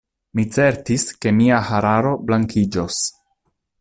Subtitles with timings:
[0.37, 3.03] Mi certis ke mia hararo blankiĝos.